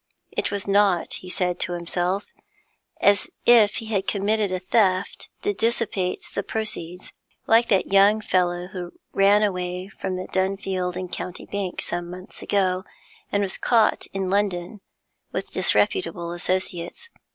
[0.31, 2.25] It was not he said to himself
[2.99, 7.13] as if he had committed a theft to dissipate the proceeds,
[7.45, 12.41] like that young fellow who ran away from the Dunfield and County Bank some months
[12.41, 12.83] ago,
[13.31, 14.81] and was caught in London
[15.31, 17.11] with disreputable associates.